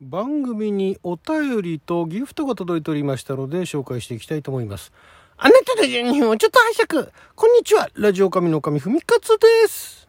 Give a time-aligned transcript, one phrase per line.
[0.00, 4.92] 番組にお便りとギフトが届いておりましたので紹介していきたいと思います。
[5.36, 7.08] あなたの12分をちょっと拝借。
[7.34, 7.90] こんにちは。
[7.92, 10.08] ラジオ神の神ふみかつです。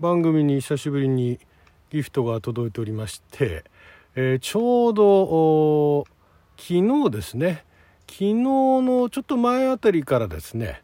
[0.00, 1.38] 番組に久しぶりに
[1.90, 3.64] ギフトが届いておりまして、
[4.16, 6.06] えーちょうどお
[6.56, 7.64] 昨日ですね
[8.10, 10.83] 昨日のちょっと前あたりからですね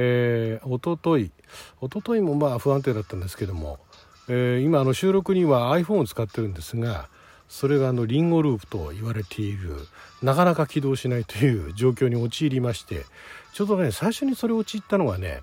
[0.00, 1.32] えー、おととい
[1.80, 3.80] おとといもまあ不安定だったんですけども、
[4.28, 7.08] えー今あの収録には iPhone を使ってるんですが
[7.48, 9.74] それがあのリンゴループと言われている
[10.22, 13.06] なかなか起動しないという 状況に陥りまして
[13.52, 15.42] ちょうどね最初にそれ陥ったのがね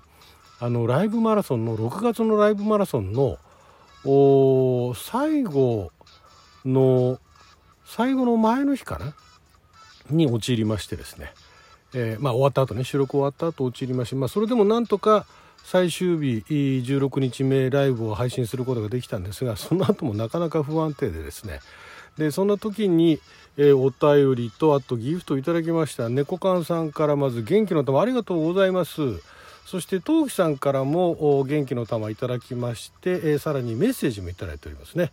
[0.58, 3.36] あのライブマラソンの6月のライブマラソンの
[4.04, 5.92] お最後
[6.64, 7.18] の
[7.84, 9.14] 最後の前の日かな？
[10.10, 11.32] に陥りましてですね、
[11.94, 15.26] えーまあ終わった後ね収録終わった後陥りまして、まあ、それでもなんとか
[15.64, 21.60] 最終日16日目ライブを配信することができたんですがその後もなかなか不安定でですね。
[22.16, 23.20] でそんな時に、
[23.56, 26.08] えーお便りとあとギフトをいただきました。
[26.08, 29.00] 猫缶さんからまず元気の玉ありがとうございます。
[29.66, 35.12] そして東輝さんからも元気の玉いただきまして、えーさらにメッセージもいただいておりますね。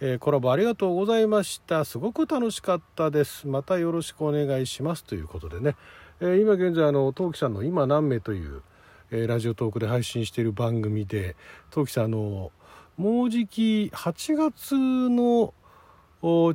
[0.00, 1.84] えーコラボありがとうございました。
[1.84, 3.46] すごく楽しかったです。
[3.46, 5.04] またよろしくお願いします。
[5.04, 5.76] ということでね、
[6.22, 8.62] えー今現在あの東輝さんの今何名という、
[9.10, 11.34] えーラジオトークで配信している番組で
[11.70, 12.52] 東輝さんあの
[12.96, 15.52] もうじき8月の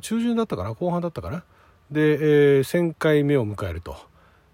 [0.22, 1.44] 旬だったかな後半だったかな
[1.90, 3.96] で、えー1000回目を迎えると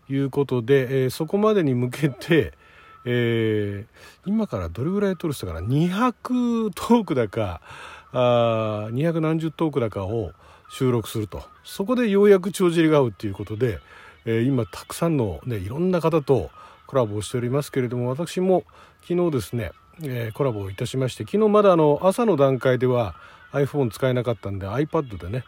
[0.09, 2.53] いうことで、えーそこまでに向けて、
[3.05, 7.61] えー今からどれぐらい撮る人かな200トークだか
[8.11, 10.33] あ200何十トークだかを
[10.71, 11.45] 収録すると。
[11.63, 13.79] そこでようやく帳尻が合うっていうことで、
[14.25, 16.51] えー今たくさんの、ね、いろんな方と
[16.87, 18.65] コラボをしておりますけれども私も
[19.03, 19.73] 昨日ですね、
[20.03, 23.15] えーコラボをいたしまして昨日まだあの朝の段階では
[23.53, 25.45] iPhone 使えなかったんで iPad でね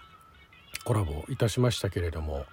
[0.84, 2.44] コラボいたしましたけれども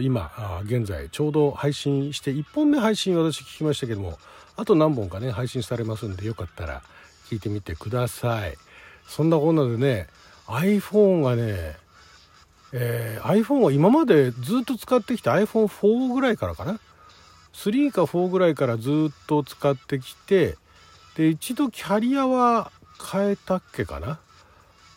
[0.00, 0.30] 今
[0.64, 4.18] 現在ちょうど配信して1本目配信私聞きましたけども
[4.56, 6.82] あと何本かね配信されますんでよかったら
[7.28, 8.56] 聞いてみてください。
[9.06, 10.08] そんなこんなでね
[10.46, 11.76] iPhone がね、
[12.72, 16.80] えー iPhone は今までずっと使ってきた iPhone4 ぐらいからかな。
[17.52, 20.56] 3か4ぐらいからずっと使ってきて
[21.16, 22.70] で一度キャリアは
[23.12, 24.20] 変えたっけかな。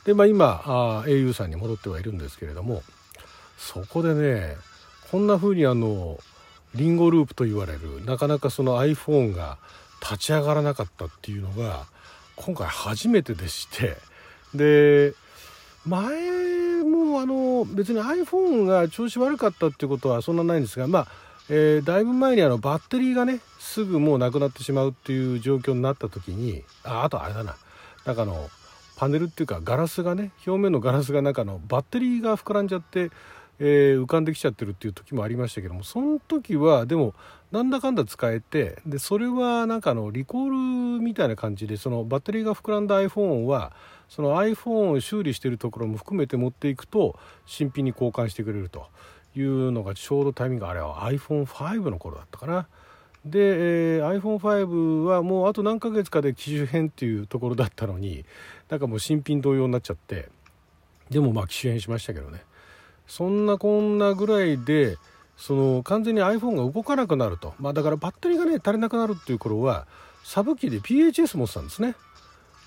[0.05, 2.83] でまあ今あ au さんに戻ってはいるんですけれども
[3.57, 4.57] そこでね
[5.11, 6.19] こんな風にあの
[6.75, 9.57] リンゴループと言われるなかなかその iPhone が
[10.01, 11.85] 立ち上がらなかったっていうのが
[12.35, 13.95] 今回初めてでして
[14.53, 15.13] で
[15.85, 16.52] 前
[17.23, 21.07] あの別に iPhone が調子悪かったっていうことはそんなないんですがまあ、
[21.49, 27.55] えーだいぶ前にあのバッテリーがねすぐもうなくなってしまうっていう状況になった時にああとあれだな。
[28.05, 28.49] なんかの
[28.97, 33.09] パネルっていうかガラスがね表面のガラスが中のバッテリーが膨らんじゃって、
[33.59, 37.13] えー浮かんできちゃってるっていう時もありましたけどもその時はでも
[37.51, 43.71] なんだかんだ使えてでそれはなんかのリコールみたいな感じでそのバッテリーが膨らんだ iPhone は
[44.15, 48.85] その iPhone を修理しているところも含めて持っていくと新品に交換してくれると
[49.35, 52.67] いうのがちょうどタイミングあれは iPhone5 の頃だったかな。
[53.25, 58.23] で、えー iPhone5 はもうあと何ヶ月かで機種変っていうところだったのに
[58.69, 60.29] なんかもう新品同様になっちゃって
[61.09, 62.43] でもまあ機種変しましたけどね。
[63.07, 64.97] そんなこんなぐらいで
[65.37, 67.55] その完全に iPhone が動かなくなると。
[67.57, 69.87] まあだからバッテリーがね足りなくなるっていう頃は
[70.23, 71.95] サブ機で PHS 持ってたんですね。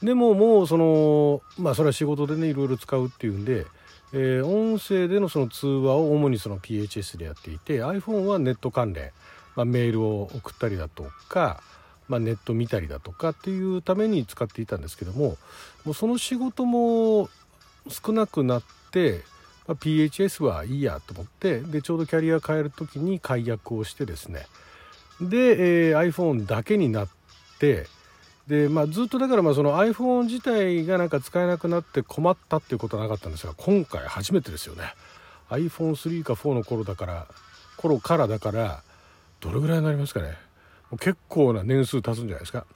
[0.02, 3.66] でももうそのまあそれは仕事でねいろいろ使うっていうんで、
[4.12, 9.10] えー音声でのその通話を主にその PHS でやっていて iPhone はネット関連、
[9.54, 11.62] まあ、メールを送ったりだとか、
[12.08, 15.36] まあ、ネット見たりだとかっていうために使っていたんですけども
[15.84, 17.28] もうその仕事も
[17.88, 19.22] 少なくなって、
[19.66, 24.46] まあ、PHS はいいやと思ってでちょうどキャリア変える時に解約をしてですね。
[25.20, 27.08] で、えー iPhone だけになっ
[27.58, 27.86] て
[28.46, 34.82] で、まあ、ずっとだからまあその iPhone 自体がなんか使えなくなって困ったっていうことはなかったんですが今回初めてですよね。
[35.50, 37.26] iPhone3 か4の頃だから
[37.76, 38.82] 頃からだから
[39.40, 40.36] どれぐらいになりますかね。
[41.00, 42.66] 結構な年数経つんじゃないですか。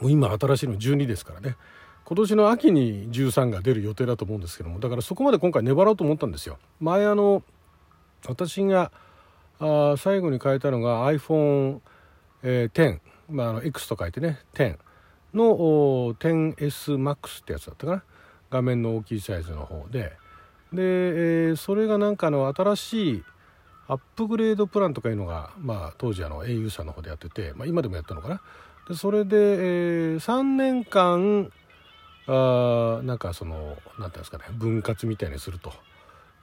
[0.00, 1.56] もう今新しいの12ですからね。
[2.04, 6.58] 今年の秋に13が出る予定だと思うんですけどもだからそこまで今回粘ろうと思ったんですよ。
[6.80, 7.42] 前あの
[8.26, 8.92] 私が
[9.60, 11.80] あ最後に変えたのが iPhone、
[12.42, 13.00] えー10、
[13.32, 14.76] まあ、あの X と書いてね10
[15.34, 15.44] の
[16.14, 18.04] 10SMAX ってやつだったかな。
[18.50, 20.12] 画面の大きいサイズの方で。
[20.72, 23.24] で、えーそれがなんかの新しい
[23.88, 28.40] アップグレードプランとかいうのが、まあ、当時あの au さんの方でやってて、まあ、今でもやったのかな。
[28.88, 31.50] でそれで、えー、3年間
[32.26, 35.72] あなんかその何て言うんですかね分割みたいにすると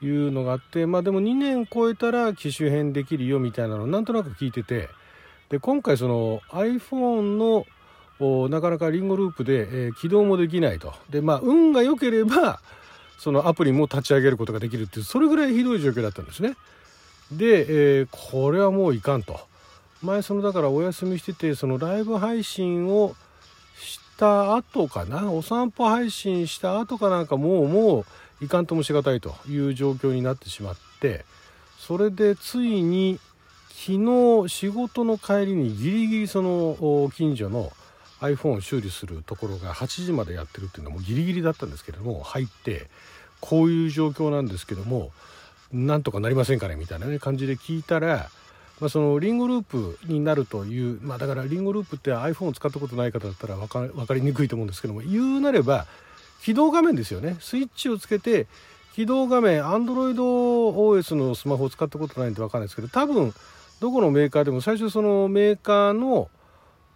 [0.02, 4.90] いうのがあってまあでも2年超えたら機種変できるよみたいなのをなんとなく聞いてて
[5.50, 7.66] で今回その iPhone の
[8.50, 10.94] なかなかリンゴループで、えー、起動もできないと。
[11.10, 12.60] でまあ運が良ければ
[13.18, 16.56] そのアプリも立ち上げることができるっていうそれぐらいひどい状況だったんですね。
[17.32, 19.40] で、えー、これはもういかんと。
[20.02, 23.16] 前そのだからお休みしててそのライブ配信を
[23.78, 25.32] した後かな？
[25.32, 28.06] お散歩配信した後かなんかもうも
[28.42, 31.26] ういかんともしがたいという状況になってしまって
[31.78, 33.20] それでついに
[33.80, 37.72] 昨日仕事の帰りにギリギリその近所の
[38.20, 42.88] iPhone を修理するところが8時までやってるっていうのもギリギリだったんですけれども入って
[43.40, 45.12] こういう状況なんですけども
[45.72, 48.30] なんとかなりませんかねみたいな、感じで聞いたら、
[48.82, 55.86] まあ、そのリンゴループになるという、まあ、だからリンゴループって iPhone を使ったことない方だったら分か分かりにくいと思うんですけども言うなれば
[56.44, 57.38] 起動画面ですよね。
[57.40, 58.48] スイッチをつけて
[58.94, 63.34] 起動画面 AndroidOS のスマホを使ったことないんで分かんないですけど多分
[63.80, 66.30] どこのメーカーでも最初そのメーカーの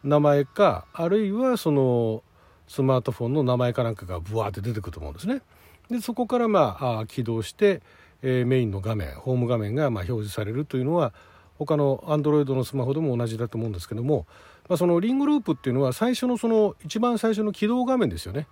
[0.04, 2.24] 名前かあるいはその
[2.68, 5.42] スマートフォンの名前かなんかがブワーって出てくると思うんですね。
[5.90, 7.82] でそこからまあ起動して、
[8.22, 11.14] えー、メインの画面ホーム画面がま表示されるというのは
[11.60, 14.26] 他の Android のスマホでも同じだと思うんですけども、
[14.68, 18.48] まあ、そのリングループっていうのは最初のその一番最初の起動画面ですよね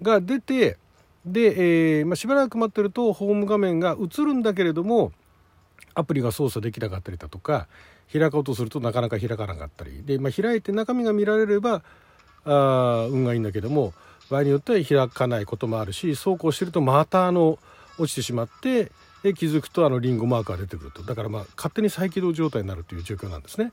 [0.00, 0.76] が出て
[1.24, 5.12] で、えーまあ、しばらく待ってるとホーム画面が映るんだけれども
[5.94, 7.66] アプリが操作できなかったりだとか
[8.12, 11.82] 開こうとするとなかなか開かなかったりで、まあ、開いて中身が見られれば
[12.44, 13.92] あ運がいいんだけども
[14.30, 17.58] 場合によっては開かないこともあるしそうこうしてるとまたあの
[17.98, 18.90] 落ちてしまって
[19.22, 23.72] で気づくとあのリンゴマークが出てくるとだからまあ勝手に再起動状態になるという状況なんですね。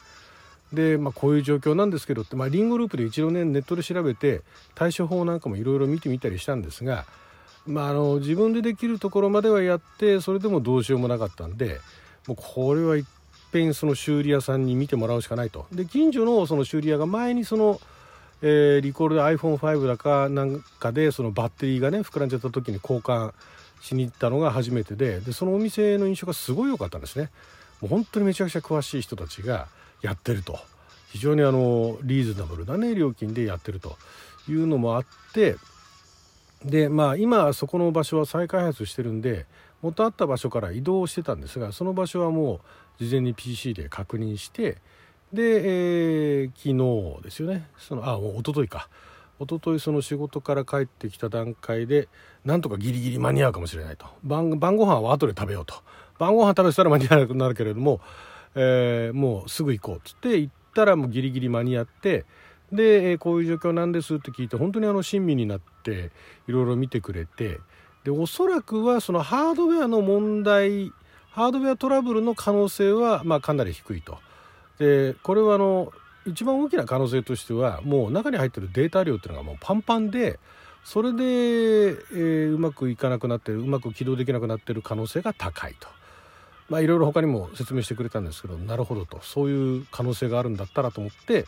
[0.73, 4.41] で、まあ、こういう状況なんですけどって、まあ、リンゴループで一度ねネットで調べて
[4.75, 7.05] 対処法なんかもいろいろ見てみたりしたんですが、
[7.67, 11.79] まあ、あの自分でできるところまではやってそれでもどうしようもなかったんで
[12.27, 13.03] もうこれはいっ
[13.51, 15.67] ぺんその修理屋さんに見てもらうしかないと。
[15.71, 17.79] で近所のその修理屋が前にその
[18.41, 23.33] えー、リコールで iPhone5 だかなんかでそのバッテリーがね膨らんじゃった時に交換
[23.81, 27.29] しに行ったのが初めてででそのお店の印象がすごい良かったんですね
[27.81, 29.67] もう本当にめちゃくちゃ詳しい人たちが
[30.01, 30.57] やってると
[31.07, 33.97] 非常にあのリーズナブルなね料金でやってると
[34.47, 35.55] いうのもあって
[36.63, 39.45] でまあ今そこの場所は再開発してるんで
[39.81, 42.59] 元あった場所から移動してたんですがその場所はも
[42.99, 44.77] う事前に PC で確認して
[45.31, 47.67] で、えー、昨日ですよね。
[47.77, 48.89] そのあもう一昨日か
[49.39, 52.09] 一昨日その仕事から帰ってきた段階で
[52.43, 54.05] なんとかギリギリ間に合うかもしれないと。
[54.23, 55.75] 晩晩ご飯は後で食べようと。
[56.17, 58.01] 晩ご飯食べたら間に合わなくなるけれども、
[58.55, 62.25] えー、もうすぐ行こうっつって行ったらもうギリギリ間に合って
[62.71, 65.69] で、え、こういう状況なんですって聞いて本当にあの親身になって
[66.47, 67.59] いろいろ見てくれて
[68.03, 70.91] でおそらくはそのハードウェアの問題
[71.31, 74.17] ハードウェアトラブルの可能性はまあかなり低いと。
[74.79, 75.91] でこれはあの
[76.25, 80.39] 一番大きな可能性としてはもう中に入ってるデータ量っていうのがもうパンパンで
[80.83, 85.87] それで、えー、うまくいかなくなってるうまく起動できなくなってる可能性が高いと。
[86.69, 91.45] まあいろいろ他にも説明してくれたんですけどなるほどとそういう可能性があるんだったらと思って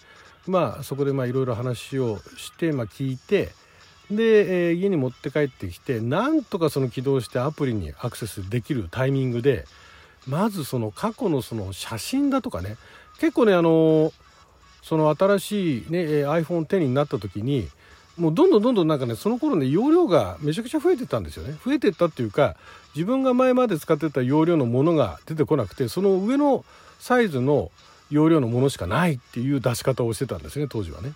[0.48, 3.50] まあそこでまあいろいろ話をしてまあ聞いて
[4.12, 9.66] で、えー、家に持って帰ってきてなんとかその起動してアプリにアクセスできるタイミングで
[10.28, 12.78] まずその過去のその写真だとかね
[13.20, 14.12] 結構ねあの
[14.84, 17.68] その新しい、ね、iPhone10 になった時に
[18.18, 22.56] もうどんどんどんどんなんかねその頃ね容量がめちゃくちゃ増えてたんですよね増えてったっていうか
[22.94, 26.66] 自分が前まで使ってた容量のものが出てこなくてその上の
[27.00, 27.72] サイズの
[28.12, 31.14] 容量のものしかないっていう出し方をしてたんですね当時はね。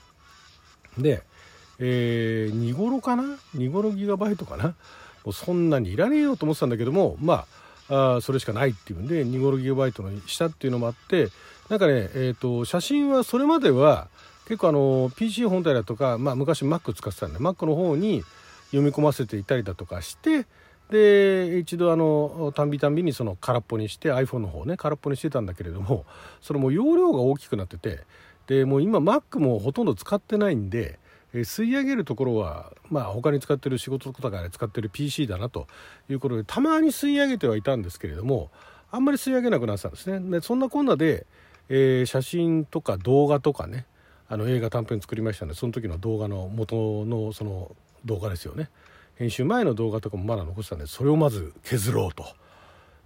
[0.98, 1.24] で、
[1.80, 3.24] えー、2頃かな
[3.56, 4.76] ？2頃ギガバイトかな？
[5.26, 7.46] もうそんなにいらねえよと思ってたんだけどもま
[7.90, 11.30] ああそれしかないっていうんで2ゴロギガバイトのしたっていうのもあって
[11.70, 14.08] なんかね、えーと、写真はそれまでは
[14.48, 18.24] 結構あの PC 本体だとか、まあ、昔 Mac 使ってたんで Mac の方に
[18.68, 20.46] 読み込ませていたりだとかして
[20.92, 26.06] で一度あのたんびたんびにその空っぽにして iPhone の方ね空っぽにしてたんだけれども
[26.42, 28.02] それも容量が大きくなってて
[28.46, 31.00] でもう今 Mac もほとんど使ってないんで
[31.36, 35.68] え吸い上げるところは、まあ、他に使ってる仕事とかで使ってる PC だなと
[36.10, 38.50] いうことでたまに吸い上げてはいたんですけれども
[38.92, 40.20] あんまり吸い上げなくなってたんですね。
[40.32, 41.26] でそんなこんなで、
[41.68, 43.86] えー、写真とか動画とかね
[44.30, 47.76] あの映画短編作りましたのでその時の動画の元のその
[48.06, 48.70] 動画ですよね。
[49.16, 52.26] 編集前の動画とかもまだ残してたんでそれをまず削ろうと。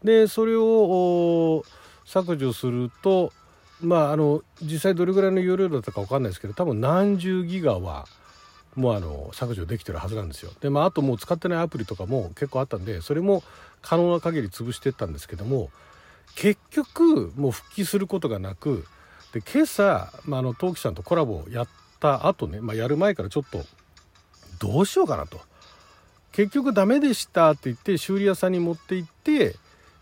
[0.03, 1.63] でそれを
[2.05, 3.33] 削除すると
[3.81, 8.07] まああの実際どれぐらいの容量だったか分かんないですけど多分何十ギガは
[8.75, 10.51] もうあの削除できてるはずなんですよ。
[10.61, 13.43] でまああともう使ってないアプリとかも結構あったんでそれも
[13.81, 15.69] 可能な限り潰してったんですけども
[16.35, 18.85] 結局もう復帰することがなく
[19.33, 21.67] で今朝、まあ、あの陶器さんとコラボをやっ
[21.99, 23.63] た後ね、まあ、やる前からちょっと
[24.59, 25.39] どうしようかなと。
[26.31, 29.55] 結局ダメでしたって言って修理屋さんに持って行って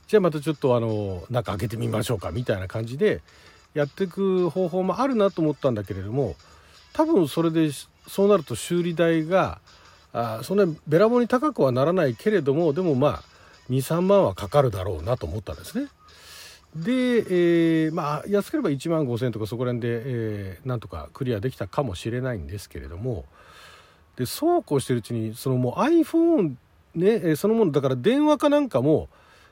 [0.07, 3.21] じゃあまたちょっとあの中開けてみましょうかみたいな感じで
[3.73, 6.35] やっていく方法もあるなと思ったんだけれども
[6.93, 7.71] 多分それで
[8.07, 9.59] そうなると修理代が
[10.13, 13.23] あそんなべらぼうに高くはならないけれどもでもまあ
[13.69, 15.89] 23万はかかるだろうなと思ったんですね。
[16.75, 23.25] で、えー、まあ安ければ1万5,000とかそこら辺で、えー、なんとかクリアできたかもしれないんですけれども
[24.15, 26.55] でそうこうしてるうちにそのもう iPhone
[26.95, 29.09] ねそのものだから電話かなんかも、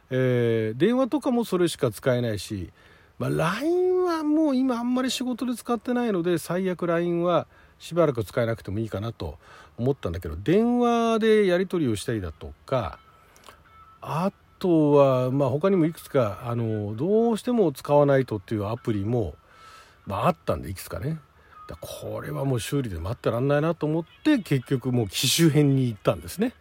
[0.10, 2.72] えー、電話とかもそれしか使えないし、
[3.18, 7.48] まあ、LINE はもう今あんまり仕事で使ってないので最悪 LINE は
[7.80, 9.38] しばらく使えなくてもいいかなと
[9.78, 13.00] 思ったんだけど電話でやり取りをしたりだとか
[14.02, 19.36] あとは、まあ、他にもいくつかあのどうしても使わないとっていうアプリも、
[20.06, 21.20] まあ、あったんでいくつかね
[21.68, 26.54] だこれはもう修理で待ってらんないなと思って結局もう機種変に行ったんですね。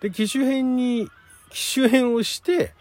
[0.00, 1.08] で機種変に
[1.50, 2.74] 機種変をして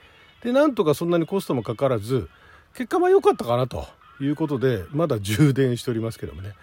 [0.43, 2.29] でなんとかそんなにコストもかからず
[2.73, 3.85] 結果は良かったかなと
[4.19, 6.53] いうことでまだ充電しておりますけどもね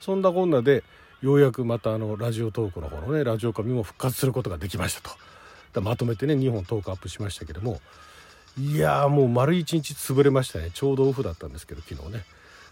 [0.00, 0.84] そんなこんなで
[1.22, 5.10] ようやくまたあのラジオトークの方のねラジオ神も復活することができました
[5.72, 5.80] と。
[5.80, 7.80] まとめてね2本トークアップしましたけども。
[8.58, 10.70] いやーもう丸1日潰れましたね。
[10.72, 12.24] ちょうどオフだったんですけど昨日ね。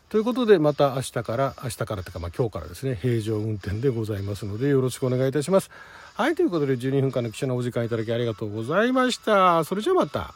[0.08, 2.98] ということでまた明日から明日からというかまあ今日からですね。
[3.00, 5.70] 平常運転でございますのでよろしくお願いいたします。
[6.14, 9.64] はいということで12分間の記者のお時間いただきありがとうございました。
[9.64, 10.34] それじゃあまた。